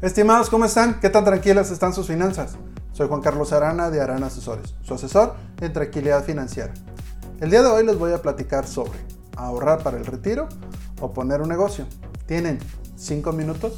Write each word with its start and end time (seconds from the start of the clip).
Estimados, 0.00 0.48
¿cómo 0.48 0.64
están? 0.64 1.00
¿Qué 1.00 1.10
tan 1.10 1.24
tranquilas 1.24 1.72
están 1.72 1.92
sus 1.92 2.06
finanzas? 2.06 2.56
Soy 2.92 3.08
Juan 3.08 3.20
Carlos 3.20 3.52
Arana 3.52 3.90
de 3.90 4.00
Arana 4.00 4.28
Asesores, 4.28 4.76
su 4.82 4.94
asesor 4.94 5.34
en 5.60 5.72
tranquilidad 5.72 6.22
financiera. 6.22 6.72
El 7.40 7.50
día 7.50 7.62
de 7.62 7.68
hoy 7.68 7.84
les 7.84 7.98
voy 7.98 8.12
a 8.12 8.22
platicar 8.22 8.64
sobre 8.64 8.96
ahorrar 9.36 9.82
para 9.82 9.96
el 9.96 10.06
retiro 10.06 10.48
o 11.00 11.12
poner 11.12 11.42
un 11.42 11.48
negocio. 11.48 11.84
¿Tienen 12.26 12.60
5 12.94 13.32
minutos? 13.32 13.76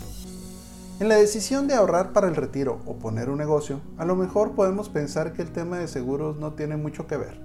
En 1.00 1.08
la 1.08 1.14
decisión 1.14 1.66
de 1.66 1.72
ahorrar 1.72 2.12
para 2.12 2.28
el 2.28 2.36
retiro 2.36 2.82
o 2.84 2.98
poner 2.98 3.30
un 3.30 3.38
negocio, 3.38 3.80
a 3.96 4.04
lo 4.04 4.14
mejor 4.14 4.52
podemos 4.52 4.90
pensar 4.90 5.32
que 5.32 5.40
el 5.40 5.52
tema 5.52 5.78
de 5.78 5.88
seguros 5.88 6.36
no 6.36 6.52
tiene 6.52 6.76
mucho 6.76 7.06
que 7.06 7.16
ver, 7.16 7.40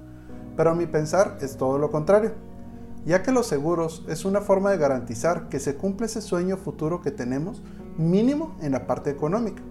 pero 0.58 0.72
a 0.72 0.76
mi 0.76 0.86
pensar 0.86 1.38
es 1.40 1.56
todo 1.56 1.78
lo 1.78 1.92
contrario 1.92 2.34
ya 3.06 3.22
que 3.22 3.32
los 3.32 3.46
seguros 3.46 4.04
es 4.10 4.26
una 4.26 4.42
forma 4.42 4.72
de 4.72 4.78
garantizar 4.78 5.48
que 5.48 5.60
se 5.60 5.76
cumple 5.76 6.08
ese 6.08 6.22
sueño 6.22 6.58
futuro 6.58 7.02
que 7.02 7.12
tenemos, 7.12 7.62
mínimo 7.98 8.56
en 8.62 8.72
la 8.72 8.88
parte 8.88 9.10
económica. 9.10 9.62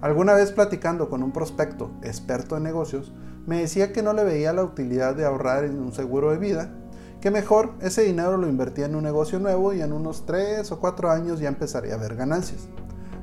Alguna 0.00 0.34
vez 0.34 0.52
platicando 0.52 1.08
con 1.08 1.22
un 1.22 1.32
prospecto 1.32 1.90
experto 2.02 2.56
en 2.56 2.62
negocios, 2.62 3.12
me 3.46 3.60
decía 3.60 3.92
que 3.92 4.02
no 4.02 4.12
le 4.12 4.24
veía 4.24 4.52
la 4.52 4.62
utilidad 4.62 5.16
de 5.16 5.24
ahorrar 5.24 5.64
en 5.64 5.78
un 5.80 5.92
seguro 5.92 6.30
de 6.30 6.38
vida, 6.38 6.70
que 7.20 7.30
mejor 7.30 7.72
ese 7.80 8.02
dinero 8.02 8.36
lo 8.36 8.48
invertía 8.48 8.86
en 8.86 8.94
un 8.94 9.02
negocio 9.02 9.40
nuevo 9.40 9.72
y 9.72 9.80
en 9.80 9.92
unos 9.92 10.24
3 10.24 10.70
o 10.70 10.78
4 10.78 11.10
años 11.10 11.40
ya 11.40 11.48
empezaría 11.48 11.94
a 11.94 11.98
ver 11.98 12.14
ganancias. 12.14 12.68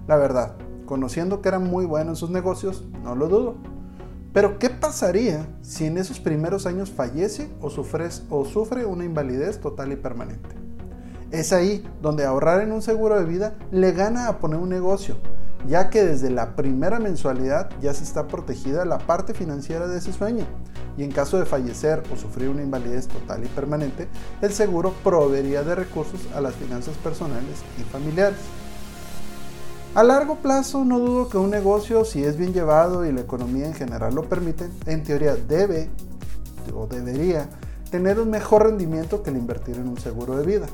La 0.07 0.17
verdad, 0.17 0.55
conociendo 0.85 1.41
que 1.41 1.49
era 1.49 1.59
muy 1.59 1.85
bueno 1.85 2.11
en 2.11 2.15
sus 2.15 2.29
negocios, 2.29 2.85
no 3.03 3.15
lo 3.15 3.29
dudo. 3.29 3.55
Pero 4.33 4.59
¿qué 4.59 4.69
pasaría 4.69 5.47
si 5.61 5.85
en 5.85 5.97
esos 5.97 6.19
primeros 6.19 6.65
años 6.65 6.91
fallece 6.91 7.49
o 7.61 7.69
sufre, 7.69 8.09
o 8.29 8.43
sufre 8.43 8.85
una 8.85 9.05
invalidez 9.05 9.61
total 9.61 9.93
y 9.93 9.95
permanente? 9.95 10.64
Es 11.35 11.51
ahí 11.51 11.85
donde 12.01 12.23
ahorrar 12.23 12.61
en 12.61 12.71
un 12.71 12.81
seguro 12.81 13.19
de 13.19 13.25
vida 13.25 13.55
le 13.69 13.91
gana 13.91 14.29
a 14.29 14.39
poner 14.39 14.57
un 14.57 14.69
negocio, 14.69 15.17
ya 15.67 15.89
que 15.89 16.01
desde 16.01 16.29
la 16.29 16.55
primera 16.55 16.97
mensualidad 16.97 17.69
ya 17.81 17.93
se 17.93 18.05
está 18.05 18.29
protegida 18.29 18.85
la 18.85 18.99
parte 18.99 19.33
financiera 19.33 19.85
de 19.85 19.97
ese 19.97 20.13
sueño. 20.13 20.45
Y 20.97 21.03
en 21.03 21.11
caso 21.11 21.37
de 21.37 21.45
fallecer 21.45 22.03
o 22.13 22.15
sufrir 22.15 22.47
una 22.47 22.63
invalidez 22.63 23.09
total 23.09 23.43
y 23.43 23.47
permanente, 23.47 24.07
el 24.41 24.53
seguro 24.53 24.93
proveería 25.03 25.61
de 25.63 25.75
recursos 25.75 26.21
a 26.33 26.39
las 26.39 26.55
finanzas 26.55 26.95
personales 26.99 27.65
y 27.77 27.83
familiares. 27.83 28.39
A 29.93 30.03
largo 30.03 30.37
plazo 30.37 30.85
no 30.85 30.99
dudo 30.99 31.27
que 31.27 31.37
un 31.37 31.49
negocio, 31.49 32.05
si 32.05 32.23
es 32.23 32.37
bien 32.37 32.53
llevado 32.53 33.05
y 33.05 33.11
la 33.11 33.19
economía 33.19 33.67
en 33.67 33.73
general 33.73 34.15
lo 34.15 34.29
permite, 34.29 34.69
en 34.85 35.03
teoría 35.03 35.35
debe 35.35 35.89
o 36.73 36.87
debería 36.87 37.49
tener 37.91 38.21
un 38.21 38.29
mejor 38.29 38.63
rendimiento 38.63 39.21
que 39.21 39.31
el 39.31 39.35
invertir 39.35 39.75
en 39.75 39.89
un 39.89 39.97
seguro 39.97 40.37
de 40.37 40.45
vida. 40.45 40.67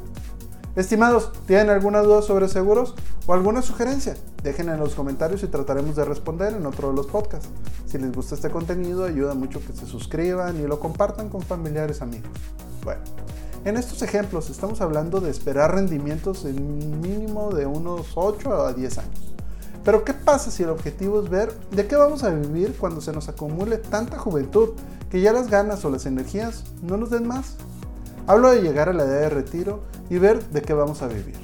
Estimados, 0.74 1.34
¿tienen 1.48 1.70
alguna 1.70 2.00
duda 2.00 2.22
sobre 2.22 2.48
seguros 2.48 2.96
o 3.28 3.34
alguna 3.34 3.62
sugerencia? 3.62 4.16
Dejen 4.42 4.70
en 4.70 4.80
los 4.80 4.96
comentarios 4.96 5.44
y 5.44 5.48
trataremos 5.48 5.98
de 5.98 6.06
responder 6.06 6.54
en 6.54 6.66
otro 6.66 6.92
de 6.92 6.96
los 6.96 7.08
podcasts. 7.08 7.50
Si 7.86 7.98
les 7.98 8.14
gusta 8.14 8.36
este 8.36 8.50
contenido, 8.50 9.04
ayuda 9.04 9.34
mucho 9.34 9.60
que 9.60 9.74
se 9.74 9.86
suscriban 9.86 10.62
y 10.62 10.68
lo 10.68 10.80
compartan 10.80 11.28
con 11.28 11.42
familiares 11.42 12.02
amigos. 12.02 12.32
Bueno, 12.86 13.02
en 13.66 13.76
estos 13.76 14.02
ejemplos 14.02 14.50
estamos 14.50 14.80
hablando 14.80 15.20
de 15.20 15.30
esperar 15.30 15.76
rendimientos 15.76 16.46
en 16.46 17.02
mínimo 17.02 17.52
de 17.52 17.66
unos 17.66 18.12
8 18.16 18.66
a 18.66 18.72
10 18.72 18.98
años. 19.00 19.34
Pero 19.84 20.06
¿qué 20.06 20.14
pasa 20.14 20.52
si 20.52 20.64
el 20.64 20.70
objetivo 20.70 21.22
es 21.22 21.30
ver 21.30 21.54
de 21.72 21.86
qué 21.86 21.98
vamos 21.98 22.24
a 22.24 22.30
vivir 22.30 22.78
cuando 22.80 23.02
se 23.02 23.12
nos 23.12 23.28
acumule 23.28 23.78
tanta 23.78 24.18
juventud 24.18 24.70
que 25.10 25.20
ya 25.20 25.34
las 25.34 25.50
ganas 25.50 25.84
o 25.84 25.90
las 25.90 26.06
energías 26.06 26.64
no 26.82 26.96
nos 26.96 27.10
den 27.10 27.28
más? 27.28 27.56
Hablo 28.26 28.52
de 28.52 28.62
llegar 28.62 28.88
a 28.88 28.94
la 28.94 29.04
edad 29.04 29.20
de 29.20 29.30
retiro 29.30 29.82
y 30.12 30.20
ver 30.20 30.46
de 30.50 30.62
qué 30.62 30.74
vamos 30.74 31.02
a 31.02 31.08
vivir. 31.08 31.38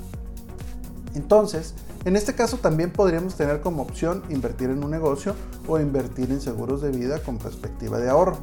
Entonces, 1.15 1.73
en 2.03 2.17
este 2.17 2.35
caso 2.35 2.57
también 2.57 2.91
podríamos 2.91 3.35
tener 3.35 3.61
como 3.61 3.81
opción 3.81 4.23
invertir 4.29 4.69
en 4.69 4.83
un 4.83 4.91
negocio 4.91 5.35
o 5.67 5.79
invertir 5.79 6.29
en 6.31 6.41
seguros 6.41 6.81
de 6.81 6.91
vida 6.91 7.19
con 7.19 7.37
perspectiva 7.37 7.97
de 7.97 8.09
ahorro. 8.09 8.37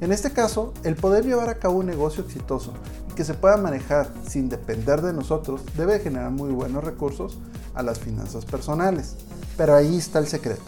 En 0.00 0.10
este 0.10 0.32
caso, 0.32 0.72
el 0.84 0.96
poder 0.96 1.26
llevar 1.26 1.50
a 1.50 1.58
cabo 1.58 1.80
un 1.80 1.86
negocio 1.86 2.24
exitoso 2.24 2.72
y 3.10 3.14
que 3.14 3.24
se 3.24 3.34
pueda 3.34 3.58
manejar 3.58 4.08
sin 4.26 4.48
depender 4.48 5.02
de 5.02 5.12
nosotros 5.12 5.60
debe 5.76 6.00
generar 6.00 6.30
muy 6.30 6.50
buenos 6.50 6.82
recursos 6.82 7.38
a 7.74 7.82
las 7.82 7.98
finanzas 7.98 8.46
personales. 8.46 9.16
Pero 9.58 9.74
ahí 9.74 9.98
está 9.98 10.18
el 10.18 10.28
secreto. 10.28 10.62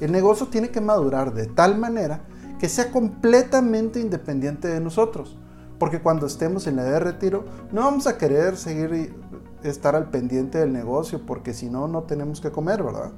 El 0.00 0.12
negocio 0.12 0.46
tiene 0.46 0.70
que 0.70 0.80
madurar 0.80 1.34
de 1.34 1.46
tal 1.46 1.76
manera 1.78 2.20
que 2.60 2.68
sea 2.68 2.92
completamente 2.92 3.98
independiente 3.98 4.68
de 4.68 4.80
nosotros. 4.80 5.36
Porque 5.78 6.00
cuando 6.00 6.26
estemos 6.26 6.66
en 6.66 6.76
la 6.76 6.82
edad 6.82 6.92
de 6.92 7.00
retiro, 7.00 7.44
no 7.72 7.82
vamos 7.82 8.06
a 8.06 8.16
querer 8.18 8.56
seguir 8.56 9.14
estar 9.62 9.94
al 9.94 10.10
pendiente 10.10 10.58
del 10.58 10.72
negocio 10.72 11.24
porque 11.26 11.52
si 11.52 11.68
no, 11.68 11.88
no 11.88 12.04
tenemos 12.04 12.40
que 12.40 12.50
comer, 12.50 12.82
¿verdad? 12.82 13.12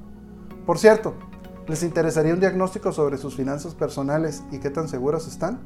Por 0.65 0.77
cierto, 0.77 1.13
¿Les 1.69 1.83
interesaría 1.83 2.33
un 2.33 2.39
diagnóstico 2.39 2.91
sobre 2.91 3.19
sus 3.19 3.35
finanzas 3.35 3.75
personales 3.75 4.43
y 4.51 4.57
qué 4.57 4.71
tan 4.71 4.87
seguras 4.87 5.27
están? 5.27 5.59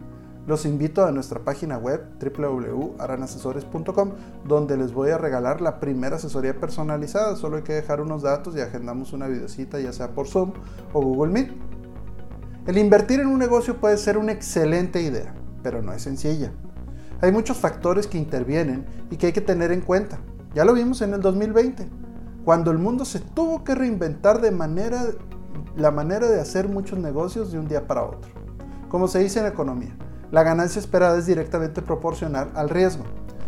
Los 0.45 0.65
invito 0.65 1.05
a 1.05 1.13
nuestra 1.13 1.45
página 1.45 1.77
web 1.77 2.01
www.aranasesores.com 2.19 4.11
donde 4.43 4.75
les 4.75 4.91
voy 4.91 5.11
a 5.11 5.17
regalar 5.17 5.61
la 5.61 5.79
primera 5.79 6.17
asesoría 6.17 6.59
personalizada. 6.59 7.37
Solo 7.37 7.55
hay 7.55 7.63
que 7.63 7.71
dejar 7.71 8.01
unos 8.01 8.21
datos 8.21 8.53
y 8.57 8.59
agendamos 8.59 9.13
una 9.13 9.29
videocita 9.29 9.79
ya 9.79 9.93
sea 9.93 10.09
por 10.09 10.27
Zoom 10.27 10.51
o 10.91 11.01
Google 11.01 11.31
Meet. 11.31 11.53
El 12.67 12.77
invertir 12.77 13.21
en 13.21 13.27
un 13.27 13.39
negocio 13.39 13.79
puede 13.79 13.95
ser 13.95 14.17
una 14.17 14.33
excelente 14.33 15.01
idea, 15.01 15.33
pero 15.63 15.81
no 15.81 15.93
es 15.93 16.01
sencilla. 16.01 16.51
Hay 17.23 17.31
muchos 17.31 17.55
factores 17.55 18.05
que 18.05 18.17
intervienen 18.17 18.85
y 19.09 19.15
que 19.15 19.27
hay 19.27 19.31
que 19.31 19.39
tener 19.39 19.71
en 19.71 19.79
cuenta. 19.79 20.19
Ya 20.53 20.65
lo 20.65 20.73
vimos 20.73 21.01
en 21.01 21.13
el 21.13 21.21
2020, 21.21 21.87
cuando 22.43 22.69
el 22.69 22.79
mundo 22.79 23.05
se 23.05 23.21
tuvo 23.21 23.63
que 23.63 23.75
reinventar 23.75 24.41
de 24.41 24.51
manera 24.51 25.05
la 25.77 25.89
manera 25.89 26.27
de 26.27 26.41
hacer 26.41 26.67
muchos 26.67 26.99
negocios 26.99 27.53
de 27.53 27.59
un 27.59 27.69
día 27.69 27.87
para 27.87 28.03
otro. 28.03 28.29
Como 28.89 29.07
se 29.07 29.19
dice 29.19 29.39
en 29.39 29.45
economía, 29.45 29.95
la 30.31 30.43
ganancia 30.43 30.81
esperada 30.81 31.17
es 31.17 31.25
directamente 31.25 31.81
proporcional 31.81 32.51
al 32.55 32.67
riesgo. 32.67 33.05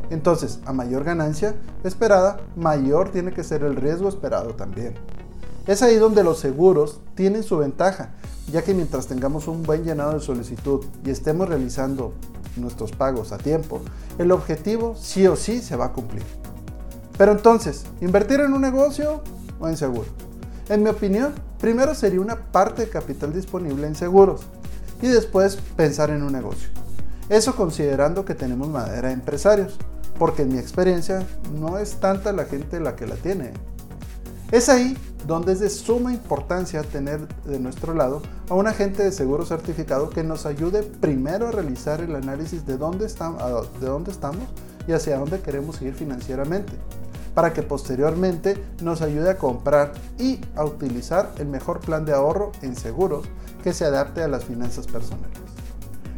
Entonces, 0.10 0.62
a 0.66 0.72
mayor 0.72 1.04
ganancia 1.04 1.54
esperada, 1.84 2.38
mayor 2.56 3.10
tiene 3.10 3.34
que 3.34 3.44
ser 3.44 3.62
el 3.64 3.76
riesgo 3.76 4.08
esperado 4.08 4.54
también. 4.54 4.94
Es 5.68 5.82
ahí 5.82 5.98
donde 5.98 6.24
los 6.24 6.40
seguros 6.40 7.02
tienen 7.14 7.44
su 7.44 7.58
ventaja, 7.58 8.14
ya 8.50 8.62
que 8.62 8.74
mientras 8.74 9.08
tengamos 9.08 9.50
un 9.50 9.64
buen 9.64 9.84
llenado 9.84 10.14
de 10.14 10.22
solicitud 10.22 10.86
y 11.04 11.10
estemos 11.10 11.50
realizando 11.50 12.14
nuestros 12.58 12.92
pagos 12.92 13.32
a 13.32 13.38
tiempo, 13.38 13.82
el 14.18 14.32
objetivo 14.32 14.96
sí 14.96 15.28
o 15.28 15.36
sí 15.36 15.62
se 15.62 15.76
va 15.76 15.86
a 15.86 15.94
cumplir. 15.94 16.24
Pero 17.18 17.32
entonces, 17.32 17.86
¿invertir 18.02 18.42
en 18.42 18.54
un 18.54 18.62
negocio 18.62 19.22
o 19.60 19.68
en 19.68 19.78
seguro? 19.78 20.08
En 20.70 20.84
mi 20.84 20.90
opinión, 20.90 21.34
primero 21.60 21.96
sería 21.96 22.20
una 22.20 22.38
parte 22.52 22.84
de 22.84 22.90
capital 22.90 23.34
disponible 23.34 23.88
en 23.88 23.96
seguros 23.96 24.42
y 25.02 25.08
después 25.08 25.58
pensar 25.76 26.10
en 26.10 26.24
un 26.24 26.34
negocio. 26.34 26.70
Eso 27.30 27.56
considerando 27.56 28.26
que 28.26 28.36
tenemos 28.36 28.68
madera 28.68 29.08
de 29.10 29.14
empresarios, 29.14 29.78
porque 30.20 30.44
en 30.44 30.50
mi 30.50 30.60
experiencia 30.60 31.26
no 31.60 31.78
es 31.78 32.00
tanta 32.00 32.32
la 32.32 32.46
gente 32.46 32.80
la 32.80 32.96
que 32.96 33.08
la 33.08 33.16
tiene. 33.16 33.52
Es 34.52 34.70
ahí 34.70 34.96
donde 35.26 35.54
es 35.54 35.60
de 35.60 35.70
suma 35.70 36.14
importancia 36.14 36.84
tener 36.84 37.28
de 37.46 37.60
nuestro 37.60 37.96
lado 37.96 38.22
a 38.48 38.54
un 38.54 38.68
agente 38.68 39.04
de 39.04 39.12
seguro 39.12 39.46
certificado 39.46 40.10
que 40.12 40.24
nos 40.24 40.46
ayude 40.46 40.84
primero 40.84 41.48
a 41.48 41.52
realizar 41.52 42.02
el 42.02 42.16
análisis 42.16 42.66
de 42.66 42.78
dónde, 42.78 43.08
de 43.08 43.88
dónde 43.88 44.12
estamos 44.12 44.44
y 44.88 44.92
hacia 44.92 45.18
dónde 45.18 45.40
queremos 45.40 45.82
ir 45.82 45.96
financieramente 45.96 46.74
para 47.34 47.54
que 47.54 47.64
posteriormente 47.64 48.56
nos 48.82 49.02
ayude 49.02 49.32
a 49.32 49.38
comprar 49.38 49.94
y 50.18 50.40
a 50.56 50.64
utilizar 50.64 51.34
el 51.38 51.48
mejor 51.48 51.82
plan 51.82 52.06
de 52.06 52.14
ahorro 52.14 52.52
en 52.62 52.76
seguros 52.76 53.26
que 53.64 53.74
se 53.74 53.84
adapte 53.84 54.22
a 54.24 54.28
las 54.28 54.46
finanzas 54.46 54.88
personales. 54.88 55.45